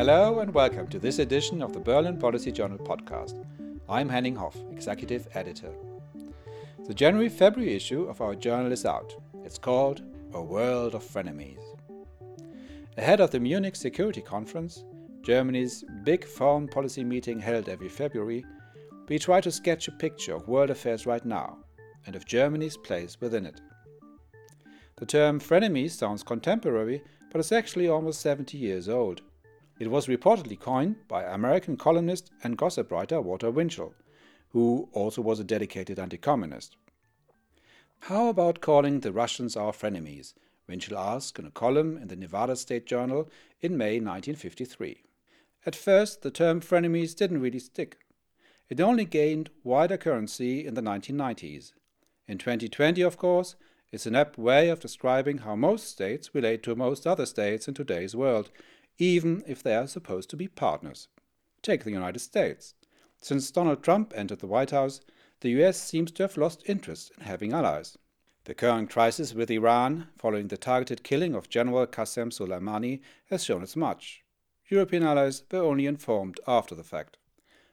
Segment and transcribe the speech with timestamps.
[0.00, 3.44] Hello and welcome to this edition of the Berlin Policy Journal podcast.
[3.86, 5.74] I'm Henning Hoff, Executive Editor.
[6.86, 9.14] The January February issue of our journal is out.
[9.44, 10.00] It's called
[10.32, 11.60] A World of Frenemies.
[12.96, 14.84] Ahead of the Munich Security Conference,
[15.20, 18.42] Germany's big foreign policy meeting held every February,
[19.06, 21.58] we try to sketch a picture of world affairs right now
[22.06, 23.60] and of Germany's place within it.
[24.96, 29.20] The term frenemies sounds contemporary, but is actually almost 70 years old.
[29.80, 33.94] It was reportedly coined by American columnist and gossip writer Walter Winchell,
[34.50, 36.76] who also was a dedicated anti communist.
[38.00, 40.34] How about calling the Russians our frenemies?
[40.68, 43.30] Winchell asked in a column in the Nevada State Journal
[43.62, 45.02] in May 1953.
[45.64, 48.00] At first, the term frenemies didn't really stick.
[48.68, 51.72] It only gained wider currency in the 1990s.
[52.28, 53.56] In 2020, of course,
[53.92, 57.74] it's an apt way of describing how most states relate to most other states in
[57.74, 58.50] today's world,
[59.00, 61.08] even if they are supposed to be partners.
[61.62, 62.74] Take the United States.
[63.20, 65.00] Since Donald Trump entered the White House,
[65.40, 67.96] the US seems to have lost interest in having allies.
[68.44, 73.62] The current crisis with Iran, following the targeted killing of General Qasem Soleimani, has shown
[73.62, 74.22] as much.
[74.68, 77.16] European allies were only informed after the fact.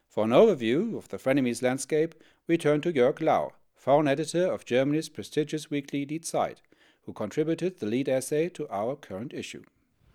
[0.08, 2.14] For an overview of the frenemies landscape,
[2.46, 6.60] we turn to Jörg Lau, foreign editor of Germany's prestigious weekly Die Zeit,
[7.02, 9.62] who contributed the lead essay to our current issue.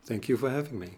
[0.06, 0.98] Thank you for having me.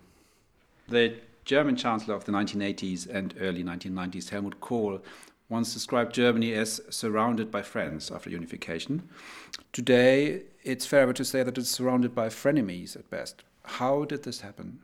[0.88, 5.02] The German Chancellor of the 1980s and early 1990s, Helmut Kohl,
[5.50, 9.09] once described Germany as surrounded by friends after unification.
[9.73, 13.44] Today, it's fairer to say that it's surrounded by frenemies at best.
[13.63, 14.80] How did this happen?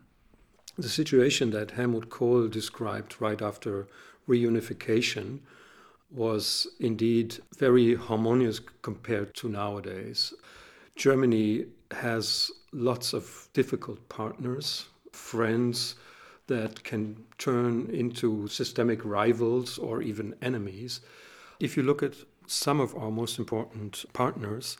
[0.77, 3.87] The situation that Helmut Kohl described right after
[4.27, 5.39] reunification
[6.09, 10.33] was indeed very harmonious compared to nowadays.
[10.95, 15.95] Germany has lots of difficult partners, friends
[16.47, 21.01] that can turn into systemic rivals or even enemies.
[21.59, 22.15] If you look at
[22.47, 24.77] some of our most important partners,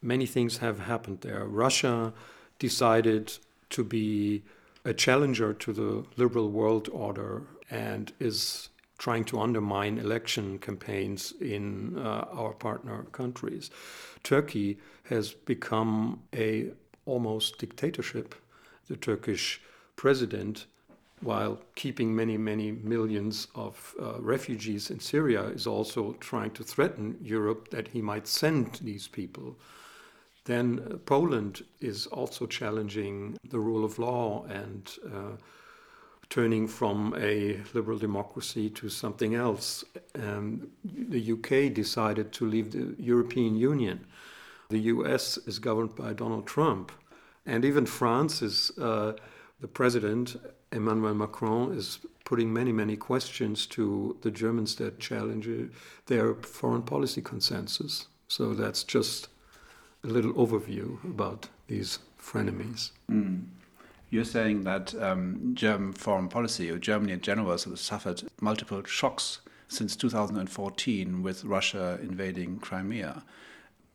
[0.00, 1.44] many things have happened there.
[1.44, 2.12] Russia
[2.58, 3.38] decided
[3.70, 4.42] to be
[4.84, 8.68] a challenger to the liberal world order and is
[8.98, 13.70] trying to undermine election campaigns in uh, our partner countries.
[14.22, 16.70] Turkey has become a
[17.04, 18.34] almost dictatorship.
[18.92, 19.58] The Turkish
[19.96, 20.66] president,
[21.22, 27.16] while keeping many, many millions of uh, refugees in Syria, is also trying to threaten
[27.22, 29.56] Europe that he might send these people.
[30.44, 35.36] Then uh, Poland is also challenging the rule of law and uh,
[36.28, 39.84] turning from a liberal democracy to something else.
[40.22, 44.04] Um, the UK decided to leave the European Union.
[44.68, 46.92] The US is governed by Donald Trump.
[47.44, 49.14] And even France is, uh,
[49.60, 50.36] the president,
[50.70, 55.48] Emmanuel Macron, is putting many, many questions to the Germans that challenge
[56.06, 58.06] their foreign policy consensus.
[58.28, 59.28] So that's just
[60.04, 62.90] a little overview about these frenemies.
[63.10, 63.44] Mm.
[64.10, 69.40] You're saying that um, German foreign policy, or Germany in general, has suffered multiple shocks
[69.68, 73.24] since 2014 with Russia invading Crimea.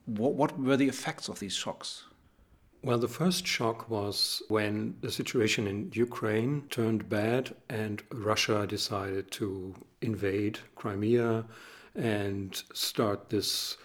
[0.06, 2.06] What, what were the effects of these shocks?
[2.84, 9.32] Well, the first shock was when the situation in Ukraine turned bad and Russia decided
[9.32, 11.46] to invade Crimea
[11.96, 13.78] and start this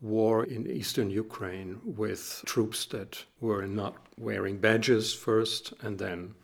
[0.00, 6.34] war in eastern Ukraine with troops that were not wearing badges first, and then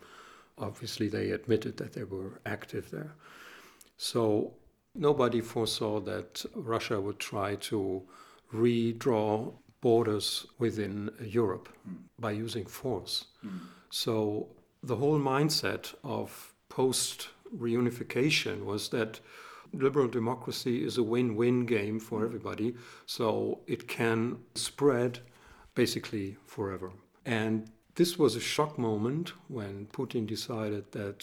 [0.59, 3.15] obviously they admitted that they were active there.
[3.97, 4.55] So
[4.95, 8.03] nobody foresaw that Russia would try to
[8.55, 9.53] redraw
[9.87, 10.27] borders
[10.59, 10.97] within
[11.41, 11.97] Europe mm.
[12.19, 13.15] by using force.
[13.45, 13.61] Mm.
[13.91, 14.49] So
[14.83, 16.29] the whole mindset of
[16.69, 17.29] post
[17.67, 19.21] reunification was that
[19.73, 22.69] liberal democracy is a win win game for everybody,
[23.07, 24.21] so it can
[24.55, 25.13] spread
[25.75, 26.91] basically forever.
[27.25, 27.55] And
[27.95, 29.27] this was a shock moment
[29.59, 31.21] when Putin decided that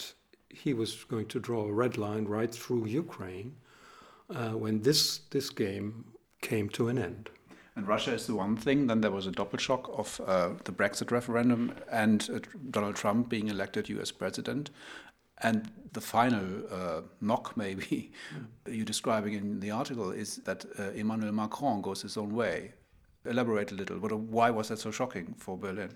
[0.62, 3.50] he was going to draw a red line right through Ukraine
[4.38, 5.00] uh, when this,
[5.34, 5.86] this game
[6.40, 7.24] came to an end.
[7.76, 8.86] And Russia is the one thing.
[8.86, 12.38] Then there was a double shock of uh, the Brexit referendum and uh,
[12.70, 14.70] Donald Trump being elected US president.
[15.38, 18.12] And the final uh, knock, maybe,
[18.66, 22.72] you're describing in the article, is that uh, Emmanuel Macron goes his own way.
[23.24, 23.96] Elaborate a little.
[23.98, 25.90] Why was that so shocking for Berlin?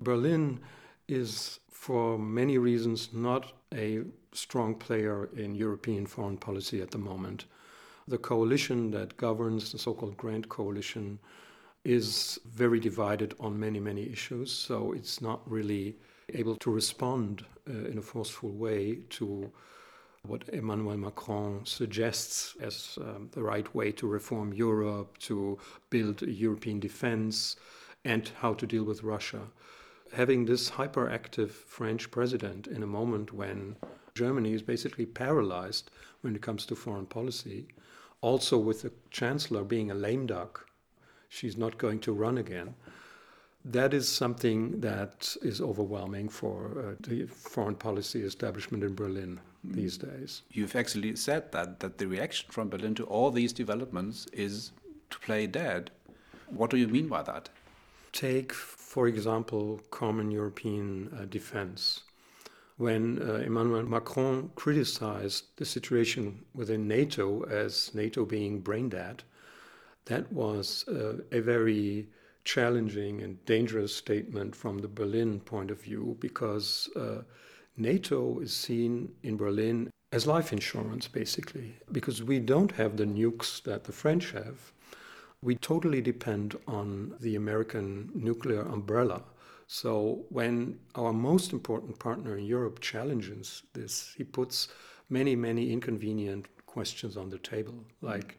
[0.00, 0.60] Berlin
[1.08, 4.02] is, for many reasons, not a
[4.32, 7.46] strong player in European foreign policy at the moment.
[8.08, 11.18] The coalition that governs, the so called Grand Coalition,
[11.84, 14.52] is very divided on many, many issues.
[14.52, 15.96] So it's not really
[16.34, 19.50] able to respond uh, in a forceful way to
[20.24, 25.58] what Emmanuel Macron suggests as um, the right way to reform Europe, to
[25.90, 27.56] build a European defense,
[28.04, 29.40] and how to deal with Russia.
[30.12, 33.76] Having this hyperactive French president in a moment when
[34.14, 35.90] Germany is basically paralyzed
[36.20, 37.66] when it comes to foreign policy,
[38.22, 40.66] also with the chancellor being a lame duck,
[41.28, 42.74] she's not going to run again
[43.64, 49.74] that is something that is overwhelming for uh, the foreign policy establishment in Berlin mm.
[49.74, 50.42] these days.
[50.50, 54.72] You've actually said that that the reaction from Berlin to all these developments is
[55.10, 55.90] to play dead.
[56.48, 57.48] What do you mean by that?
[58.12, 62.02] Take, for example, common European uh, defense.
[62.82, 69.22] When uh, Emmanuel Macron criticized the situation within NATO as NATO being brain dead,
[70.06, 72.08] that was uh, a very
[72.42, 77.22] challenging and dangerous statement from the Berlin point of view because uh,
[77.76, 83.62] NATO is seen in Berlin as life insurance, basically, because we don't have the nukes
[83.62, 84.72] that the French have.
[85.40, 89.22] We totally depend on the American nuclear umbrella.
[89.66, 94.68] So when our most important partner in Europe challenges this, he puts
[95.08, 98.38] many, many inconvenient questions on the table, like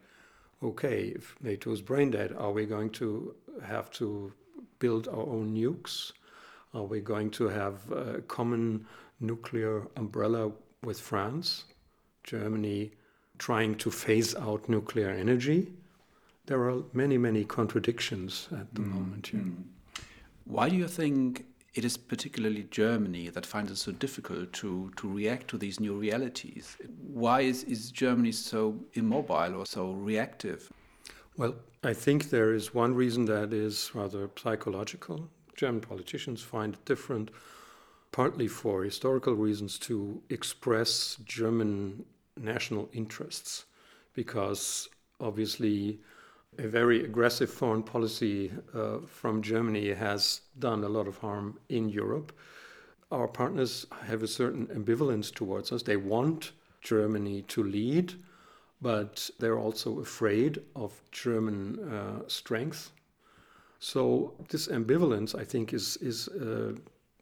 [0.63, 4.31] okay, if NATO is brain dead, are we going to have to
[4.79, 6.11] build our own nukes?
[6.73, 8.85] Are we going to have a common
[9.19, 10.51] nuclear umbrella
[10.83, 11.65] with France,
[12.23, 12.91] Germany
[13.37, 15.71] trying to phase out nuclear energy?
[16.45, 18.87] There are many, many contradictions at the mm.
[18.87, 19.41] moment here.
[19.41, 19.63] Mm.
[20.45, 25.11] Why do you think it is particularly Germany that finds it so difficult to, to
[25.11, 26.77] react to these new realities.
[27.01, 30.71] Why is, is Germany so immobile or so reactive?
[31.35, 35.29] Well, I think there is one reason that is rather psychological.
[35.55, 37.31] German politicians find it different,
[38.11, 42.05] partly for historical reasons, to express German
[42.39, 43.65] national interests,
[44.13, 44.89] because
[45.19, 45.99] obviously
[46.57, 51.89] a very aggressive foreign policy uh, from Germany has done a lot of harm in
[51.89, 52.31] Europe.
[53.11, 55.83] Our partners have a certain ambivalence towards us.
[55.83, 56.51] They want
[56.81, 58.13] Germany to lead,
[58.81, 62.91] but they're also afraid of German uh, strength.
[63.79, 66.73] So this ambivalence, I think, is is uh,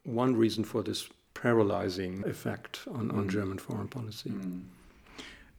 [0.04, 3.30] one reason for this paralyzing effect on, on mm.
[3.30, 4.30] German foreign policy.
[4.30, 4.62] Mm.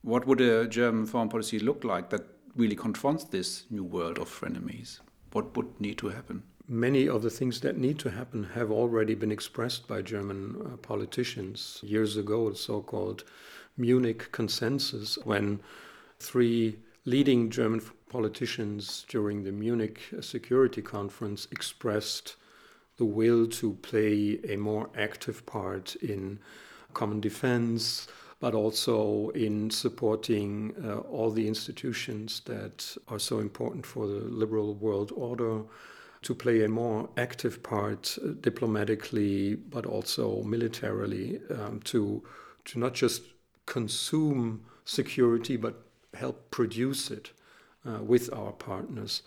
[0.02, 4.30] What would a German foreign policy look like that really confronts this new world of
[4.30, 5.00] frenemies?
[5.32, 6.44] What would need to happen?
[6.68, 10.78] Many of the things that need to happen have already been expressed by German uh,
[10.78, 13.24] politicians years ago, the so called
[13.76, 15.60] Munich consensus, when
[16.20, 22.36] three leading German politicians during the Munich Security Conference expressed
[22.98, 26.40] the will to play a more active part in
[26.94, 28.08] common defense,
[28.44, 34.75] but also in supporting uh, all the institutions that are so important for the liberal
[34.75, 35.62] world order
[36.24, 42.22] to play a more active part uh, diplomatically, but also militarily, um, to
[42.66, 43.22] to not just
[43.66, 45.75] consume security, but
[46.13, 47.31] help produce it
[47.88, 49.22] uh, with our partners.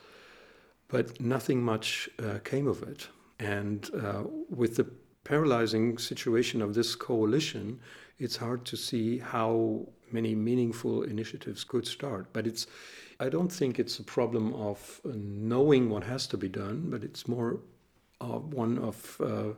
[0.88, 3.08] But nothing much uh, came of it,
[3.38, 4.86] and uh, with the
[5.24, 7.80] paralyzing situation of this coalition,
[8.18, 12.26] it's hard to see how many meaningful initiatives could start.
[12.32, 12.66] But it's,
[13.20, 17.02] I don't think it's a problem of uh, knowing what has to be done, but
[17.02, 17.60] it's more
[18.20, 19.54] uh, one of uh,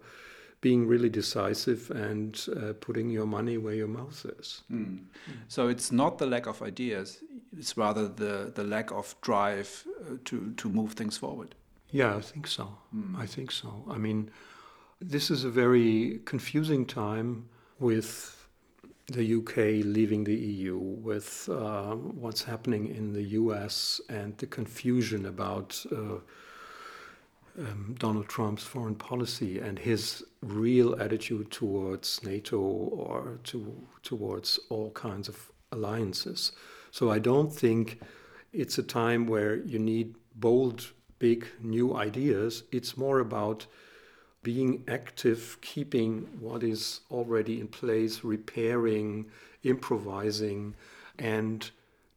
[0.61, 4.63] being really decisive and uh, putting your money where your mouth is.
[4.71, 5.05] Mm.
[5.47, 7.23] So it's not the lack of ideas;
[7.57, 11.55] it's rather the the lack of drive uh, to to move things forward.
[11.91, 12.77] Yeah, I think so.
[12.95, 13.17] Mm.
[13.17, 13.85] I think so.
[13.89, 14.31] I mean,
[15.01, 17.49] this is a very confusing time
[17.79, 18.38] with
[19.11, 25.27] the UK leaving the EU, with uh, what's happening in the US and the confusion
[25.27, 26.19] about uh,
[27.59, 34.91] um, Donald Trump's foreign policy and his real attitude towards NATO or to, towards all
[34.91, 36.53] kinds of alliances.
[36.91, 38.01] So I don't think
[38.53, 42.65] it's a time where you need bold, big, new ideas.
[42.73, 43.67] It's more about
[44.43, 49.27] being active, keeping what is already in place, repairing,
[49.63, 50.75] improvising,
[51.19, 51.71] and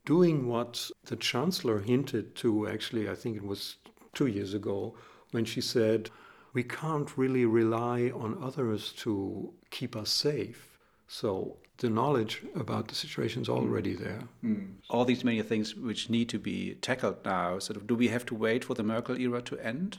[0.05, 3.77] doing what the chancellor hinted to actually, I think it was
[4.13, 4.95] two years ago,
[5.31, 6.09] when she said,
[6.53, 10.77] We can't really rely on others to keep us safe.
[11.07, 14.21] So the knowledge about the situation is already there.
[14.43, 14.75] Mm.
[14.89, 18.25] All these many things which need to be tackled now, sort of, do we have
[18.27, 19.97] to wait for the Merkel era to end?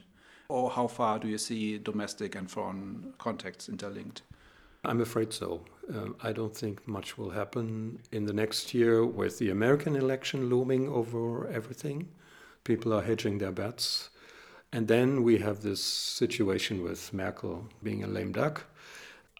[0.52, 4.20] Or how far do you see domestic and foreign contacts interlinked?
[4.84, 5.62] I'm afraid so.
[5.90, 10.50] Uh, I don't think much will happen in the next year with the American election
[10.50, 12.08] looming over everything.
[12.64, 14.10] People are hedging their bets.
[14.74, 18.64] And then we have this situation with Merkel being a lame duck.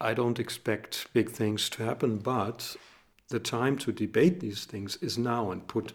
[0.01, 2.75] I don't expect big things to happen, but
[3.29, 5.93] the time to debate these things is now and put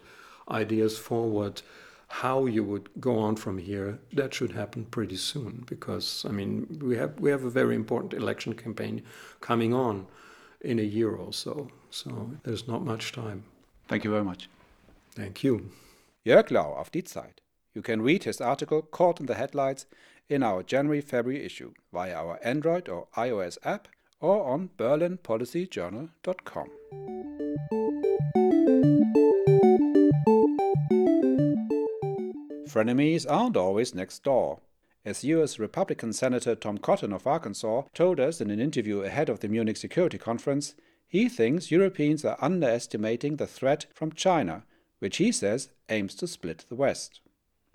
[0.48, 1.62] ideas forward
[2.08, 6.80] how you would go on from here that should happen pretty soon because i mean
[6.82, 9.02] we have we have a very important election campaign
[9.40, 10.06] coming on
[10.60, 13.44] in a year or so so there's not much time
[13.88, 14.48] thank you very much
[15.14, 15.70] thank you
[16.28, 17.40] Jörg Lau of Die Zeit.
[17.74, 19.86] You can read his article Caught in the Headlights
[20.28, 23.88] in our January February issue via our Android or iOS app
[24.20, 26.68] or on berlinpolicyjournal.com.
[32.78, 34.60] Frenemies aren't always next door.
[35.04, 39.40] As US Republican Senator Tom Cotton of Arkansas told us in an interview ahead of
[39.40, 40.76] the Munich Security Conference,
[41.08, 44.64] he thinks Europeans are underestimating the threat from China,
[45.00, 47.20] which he says aims to split the West.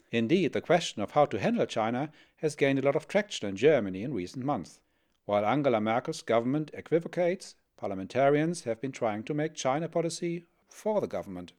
[0.10, 3.58] Indeed, the question of how to handle China has gained a lot of traction in
[3.58, 4.80] Germany in recent months.
[5.26, 11.08] While Angela Merkel's government equivocates, parliamentarians have been trying to make China policy for the
[11.08, 11.52] government.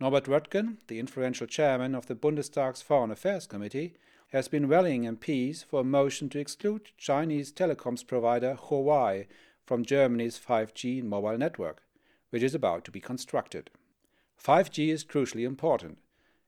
[0.00, 3.92] Norbert Röttgen, the influential chairman of the Bundestag's Foreign Affairs Committee,
[4.32, 9.26] has been rallying MPs for a motion to exclude Chinese telecoms provider Huawei
[9.66, 11.82] from Germany's 5G mobile network,
[12.30, 13.68] which is about to be constructed.
[14.42, 15.98] 5G is crucially important.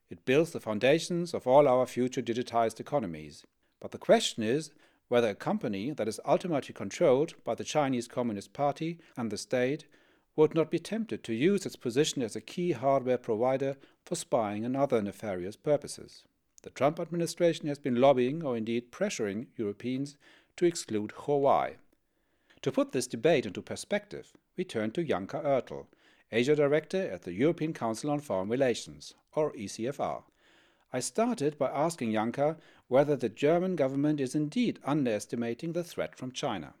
[0.09, 3.45] It builds the foundations of all our future digitized economies.
[3.79, 4.71] But the question is
[5.09, 9.85] whether a company that is ultimately controlled by the Chinese Communist Party and the state
[10.35, 14.65] would not be tempted to use its position as a key hardware provider for spying
[14.65, 16.23] and other nefarious purposes.
[16.63, 20.15] The Trump administration has been lobbying or indeed pressuring Europeans
[20.57, 21.75] to exclude Huawei.
[22.61, 25.87] To put this debate into perspective, we turn to Janka Oertel,
[26.31, 30.23] Asia Director at the European Council on Foreign Relations, or ECFR.
[30.93, 36.31] I started by asking Janka whether the German government is indeed underestimating the threat from
[36.31, 36.73] China.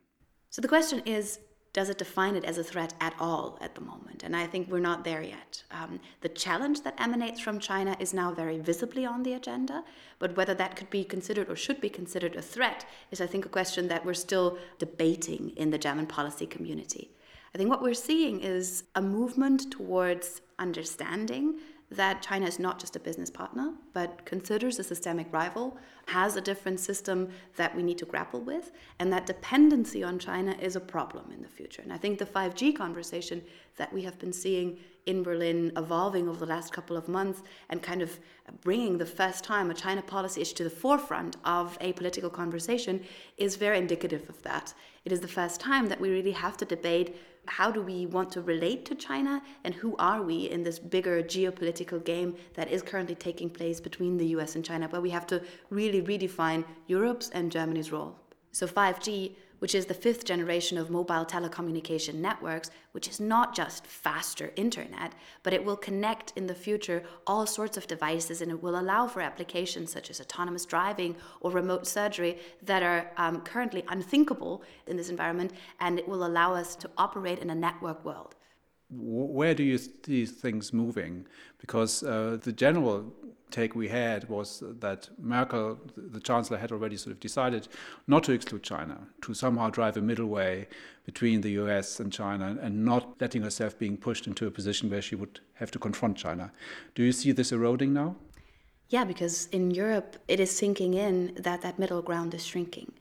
[0.49, 1.39] So the question is
[1.73, 4.21] does it define it as a threat at all at the moment?
[4.23, 5.63] And I think we're not there yet.
[5.71, 9.83] Um, the challenge that emanates from China is now very visibly on the agenda,
[10.19, 13.45] but whether that could be considered or should be considered a threat is, I think,
[13.45, 17.09] a question that we're still debating in the German policy community.
[17.53, 21.59] I think what we're seeing is a movement towards understanding
[21.91, 26.41] that China is not just a business partner, but considers a systemic rival, has a
[26.41, 30.79] different system that we need to grapple with, and that dependency on China is a
[30.79, 31.81] problem in the future.
[31.81, 33.43] And I think the 5G conversation
[33.77, 37.81] that we have been seeing in Berlin evolving over the last couple of months and
[37.81, 38.19] kind of
[38.61, 43.03] bringing the first time a China policy issue to the forefront of a political conversation
[43.37, 44.73] is very indicative of that.
[45.05, 47.15] It is the first time that we really have to debate
[47.47, 51.21] how do we want to relate to China and who are we in this bigger
[51.21, 55.27] geopolitical game that is currently taking place between the US and China, where we have
[55.27, 58.15] to really redefine Europe's and Germany's role.
[58.51, 63.87] So 5G which is the fifth generation of mobile telecommunication networks, which is not just
[63.87, 68.61] faster internet, but it will connect in the future all sorts of devices and it
[68.61, 73.85] will allow for applications such as autonomous driving or remote surgery that are um, currently
[73.87, 78.35] unthinkable in this environment, and it will allow us to operate in a network world
[78.97, 81.25] where do you see things moving?
[81.59, 83.13] Because uh, the general
[83.51, 87.67] take we had was that Merkel, the chancellor, had already sort of decided
[88.07, 90.67] not to exclude China, to somehow drive a middle way
[91.05, 95.01] between the US and China, and not letting herself being pushed into a position where
[95.01, 96.51] she would have to confront China.
[96.95, 98.15] Do you see this eroding now?
[98.89, 102.91] Yeah, because in Europe, it is sinking in that that middle ground is shrinking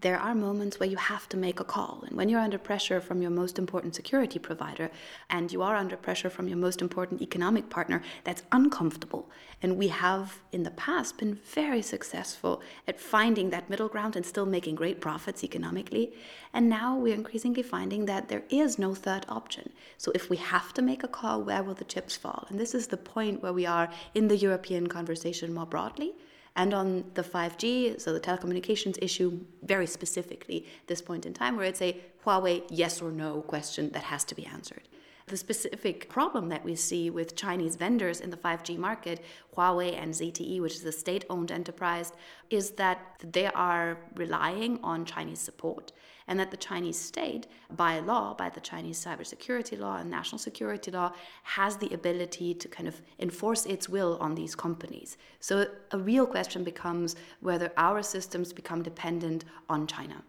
[0.00, 2.04] there are moments where you have to make a call.
[2.06, 4.90] And when you're under pressure from your most important security provider
[5.28, 9.28] and you are under pressure from your most important economic partner, that's uncomfortable.
[9.60, 14.24] And we have in the past been very successful at finding that middle ground and
[14.24, 16.12] still making great profits economically.
[16.52, 19.72] And now we're increasingly finding that there is no third option.
[19.96, 22.46] So if we have to make a call, where will the chips fall?
[22.48, 26.14] And this is the point where we are in the European conversation more broadly
[26.58, 31.64] and on the 5G, so the telecommunications issue, very specifically this point in time, where
[31.64, 31.96] it's a
[32.26, 34.82] Huawei yes or no question that has to be answered.
[35.28, 39.22] The specific problem that we see with Chinese vendors in the 5G market,
[39.56, 42.12] Huawei and ZTE, which is a state owned enterprise,
[42.50, 45.92] is that they are relying on Chinese support
[46.28, 50.90] and that the Chinese state, by law, by the Chinese cybersecurity law and national security
[50.90, 55.16] law, has the ability to kind of enforce its will on these companies.
[55.40, 60.22] So a real question becomes whether our systems become dependent on China.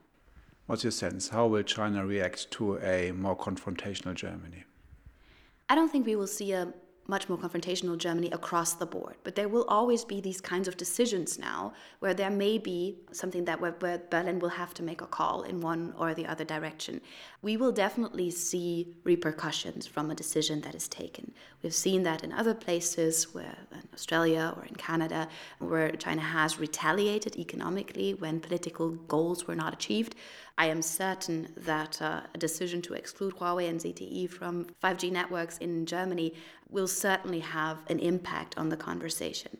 [0.66, 1.30] What's your sense?
[1.30, 4.64] How will China react to a more confrontational Germany?
[5.68, 6.74] I don't think we will see a
[7.10, 9.16] much more confrontational Germany across the board.
[9.24, 13.46] But there will always be these kinds of decisions now where there may be something
[13.46, 16.46] that where, where, Berlin will have to make a call in one or the other
[16.46, 17.02] direction.
[17.42, 21.34] We will definitely see repercussions from a decision that is taken.
[21.62, 25.28] We've seen that in other places, where in Australia or in Canada,
[25.60, 30.16] where China has retaliated economically when political goals were not achieved.
[30.58, 35.58] I am certain that uh, a decision to exclude Huawei and ZTE from 5G networks
[35.58, 36.34] in Germany
[36.70, 39.58] will certainly have an impact on the conversation.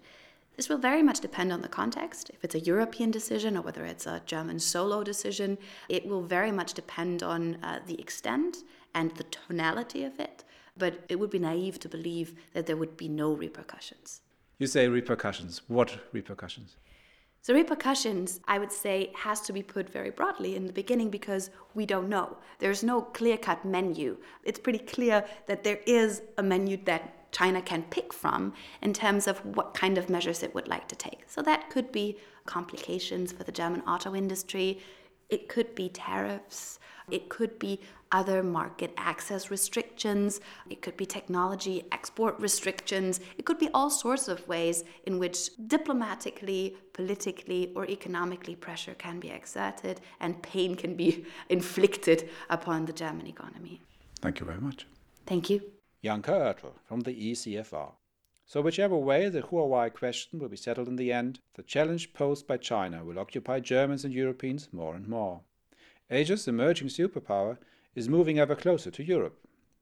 [0.56, 2.30] This will very much depend on the context.
[2.32, 6.52] If it's a European decision or whether it's a German solo decision, it will very
[6.52, 8.58] much depend on uh, the extent
[8.94, 10.44] and the tonality of it.
[10.80, 14.22] But it would be naive to believe that there would be no repercussions.
[14.58, 15.62] You say repercussions.
[15.68, 16.78] What repercussions?
[17.42, 21.52] So repercussions, I would say, has to be put very broadly in the beginning because
[21.74, 22.38] we don't know.
[22.60, 24.18] There's no clear-cut menu.
[24.44, 29.28] It's pretty clear that there is a menu that China can pick from in terms
[29.28, 31.22] of what kind of measures it would like to take.
[31.28, 34.80] So that could be complications for the German auto industry.
[35.30, 36.80] It could be tariffs.
[37.12, 37.80] It could be
[38.12, 40.42] other market access restrictions.
[40.70, 43.20] It could be technology export restrictions.
[43.38, 49.20] It could be all sorts of ways in which diplomatically, politically, or economically pressure can
[49.20, 53.82] be exerted and pain can be inflicted upon the German economy.
[54.22, 54.88] Thank you very much.
[55.26, 55.62] Thank you.
[56.04, 57.92] Janka Oertel from the ECFR.
[58.50, 62.48] So, whichever way the Huawei question will be settled in the end, the challenge posed
[62.48, 65.42] by China will occupy Germans and Europeans more and more.
[66.10, 67.60] Asia's emerging superpower
[67.94, 69.38] is moving ever closer to Europe.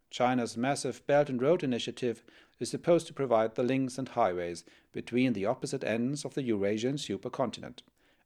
[0.09, 2.25] China's massive Belt and Road Initiative
[2.59, 6.95] is supposed to provide the links and highways between the opposite ends of the Eurasian
[6.95, 7.83] supercontinent.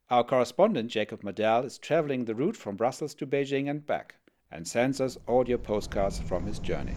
[0.10, 4.16] Our correspondent Jacob Mardell is traveling the route from Brussels to Beijing and back
[4.50, 6.96] and sends us audio postcards from his journey.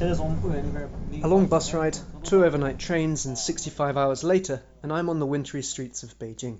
[0.00, 5.26] A long bus ride, two overnight trains, and 65 hours later, and I'm on the
[5.26, 6.58] wintry streets of Beijing.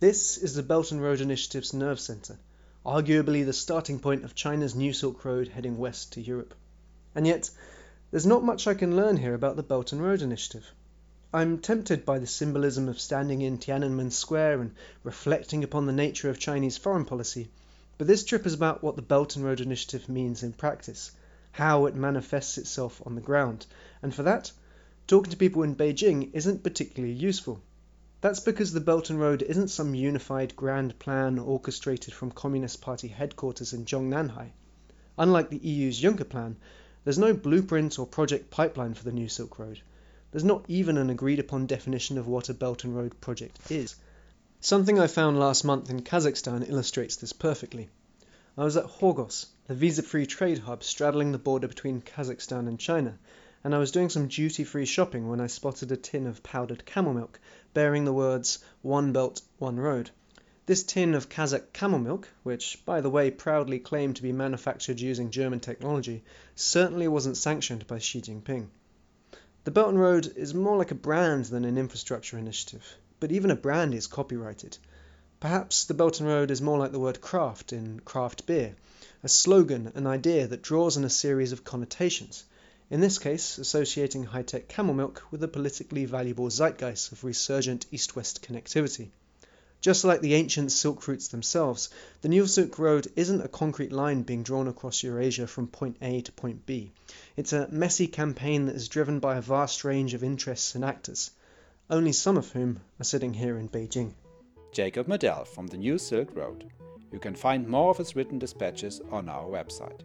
[0.00, 2.38] This is the Belt and Road Initiative's nerve center,
[2.84, 6.52] arguably the starting point of China's new Silk Road heading west to Europe.
[7.14, 7.48] And yet,
[8.10, 10.70] there's not much I can learn here about the Belt and Road Initiative.
[11.32, 16.28] I'm tempted by the symbolism of standing in Tiananmen Square and reflecting upon the nature
[16.28, 17.48] of Chinese foreign policy,
[17.96, 21.12] but this trip is about what the Belt and Road Initiative means in practice
[21.54, 23.64] how it manifests itself on the ground,
[24.02, 24.50] and for that,
[25.06, 27.60] talking to people in Beijing isn't particularly useful.
[28.20, 33.06] That's because the Belt and Road isn't some unified grand plan orchestrated from Communist Party
[33.06, 34.50] headquarters in Zhongnanhai.
[35.16, 36.56] Unlike the EU's Juncker plan,
[37.04, 39.80] there's no blueprint or project pipeline for the new Silk Road.
[40.32, 43.94] There's not even an agreed upon definition of what a Belt and Road project is.
[44.60, 47.90] Something I found last month in Kazakhstan illustrates this perfectly.
[48.58, 53.18] I was at Khorgos, the visa-free trade hub straddling the border between Kazakhstan and China,
[53.64, 57.14] and I was doing some duty-free shopping when I spotted a tin of powdered camel
[57.14, 57.40] milk
[57.72, 60.10] bearing the words "One Belt, One Road."
[60.66, 65.00] This tin of Kazakh camel milk, which by the way proudly claimed to be manufactured
[65.00, 66.24] using German technology,
[66.54, 68.66] certainly wasn't sanctioned by Xi Jinping.
[69.64, 73.50] The Belt and Road is more like a brand than an infrastructure initiative, but even
[73.50, 74.76] a brand is copyrighted.
[75.44, 78.74] Perhaps the Belt and Road is more like the word craft in craft beer,
[79.22, 82.44] a slogan, an idea that draws on a series of connotations,
[82.88, 88.42] in this case associating high-tech camel milk with the politically valuable zeitgeist of resurgent east-west
[88.42, 89.10] connectivity.
[89.82, 91.90] Just like the ancient silk routes themselves,
[92.22, 96.22] the new Silk Road isn't a concrete line being drawn across Eurasia from point A
[96.22, 96.90] to point B.
[97.36, 101.32] It's a messy campaign that is driven by a vast range of interests and actors,
[101.90, 104.14] only some of whom are sitting here in Beijing.
[104.74, 106.68] Jacob Mardell from the New Silk Road.
[107.12, 110.00] You can find more of his written dispatches on our website.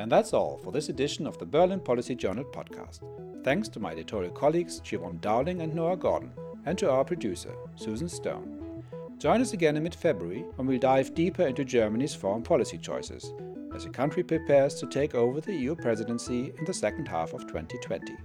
[0.00, 3.04] And that's all for this edition of the Berlin Policy Journal podcast.
[3.44, 6.32] Thanks to my editorial colleagues Siobhan Dowling and Noah Gordon,
[6.66, 8.82] and to our producer, Susan Stone.
[9.18, 13.32] Join us again in mid February when we'll dive deeper into Germany's foreign policy choices
[13.76, 17.46] as the country prepares to take over the EU presidency in the second half of
[17.46, 18.16] 2020.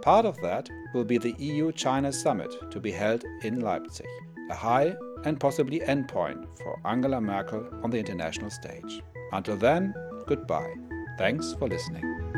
[0.00, 4.06] Part of that will be the EU China summit to be held in Leipzig,
[4.50, 9.02] a high and possibly endpoint for Angela Merkel on the international stage.
[9.32, 9.94] Until then,
[10.26, 10.74] goodbye.
[11.18, 12.33] Thanks for listening.